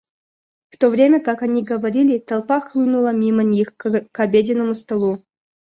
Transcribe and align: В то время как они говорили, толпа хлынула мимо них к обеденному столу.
В 0.71 0.77
то 0.77 0.89
время 0.89 1.23
как 1.23 1.43
они 1.43 1.63
говорили, 1.63 2.17
толпа 2.17 2.59
хлынула 2.59 3.13
мимо 3.13 3.43
них 3.43 3.77
к 3.77 4.09
обеденному 4.19 4.73
столу. 4.73 5.23